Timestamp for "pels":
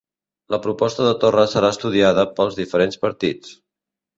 2.41-2.59